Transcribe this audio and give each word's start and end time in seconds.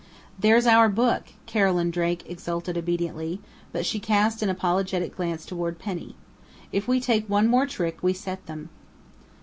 "There's 0.39 0.65
our 0.65 0.89
book!" 0.89 1.25
Carolyn 1.45 1.91
Drake 1.91 2.27
exulted 2.27 2.75
obediently, 2.75 3.39
but 3.71 3.85
she 3.85 3.99
cast 3.99 4.41
an 4.41 4.49
apologetic 4.49 5.15
glance 5.15 5.45
toward 5.45 5.77
Penny. 5.77 6.15
"If 6.71 6.87
we 6.87 6.99
take 6.99 7.29
one 7.29 7.45
more 7.47 7.67
trick 7.67 8.01
we 8.01 8.13
set 8.13 8.47
them." 8.47 8.69